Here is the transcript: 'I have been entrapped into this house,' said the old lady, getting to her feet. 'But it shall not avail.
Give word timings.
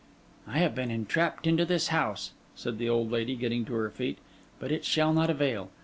'I 0.47 0.57
have 0.57 0.73
been 0.73 0.89
entrapped 0.89 1.45
into 1.45 1.63
this 1.63 1.89
house,' 1.89 2.31
said 2.55 2.79
the 2.79 2.89
old 2.89 3.11
lady, 3.11 3.35
getting 3.35 3.65
to 3.65 3.73
her 3.75 3.91
feet. 3.91 4.17
'But 4.57 4.71
it 4.71 4.83
shall 4.83 5.13
not 5.13 5.29
avail. 5.29 5.69